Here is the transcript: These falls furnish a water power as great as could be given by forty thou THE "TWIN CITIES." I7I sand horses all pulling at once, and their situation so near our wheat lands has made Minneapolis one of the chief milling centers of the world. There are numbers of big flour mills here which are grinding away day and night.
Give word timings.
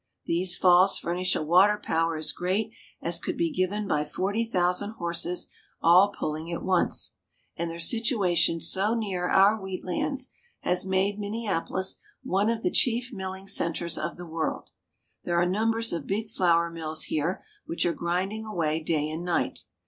These 0.25 0.57
falls 0.57 0.97
furnish 0.97 1.35
a 1.35 1.43
water 1.43 1.77
power 1.77 2.15
as 2.17 2.31
great 2.31 2.71
as 3.03 3.19
could 3.19 3.37
be 3.37 3.53
given 3.53 3.87
by 3.87 4.03
forty 4.03 4.43
thou 4.43 4.71
THE 4.71 4.73
"TWIN 4.73 4.73
CITIES." 4.73 4.75
I7I 4.75 4.79
sand 4.87 4.93
horses 4.93 5.49
all 5.79 6.11
pulling 6.17 6.51
at 6.51 6.63
once, 6.63 7.13
and 7.55 7.69
their 7.69 7.77
situation 7.79 8.59
so 8.59 8.95
near 8.95 9.29
our 9.29 9.61
wheat 9.61 9.85
lands 9.85 10.31
has 10.61 10.83
made 10.83 11.19
Minneapolis 11.19 11.99
one 12.23 12.49
of 12.49 12.63
the 12.63 12.71
chief 12.71 13.13
milling 13.13 13.45
centers 13.45 13.95
of 13.99 14.17
the 14.17 14.25
world. 14.25 14.71
There 15.23 15.39
are 15.39 15.45
numbers 15.45 15.93
of 15.93 16.07
big 16.07 16.31
flour 16.31 16.71
mills 16.71 17.03
here 17.03 17.43
which 17.67 17.85
are 17.85 17.93
grinding 17.93 18.43
away 18.43 18.79
day 18.81 19.07
and 19.07 19.23
night. 19.23 19.65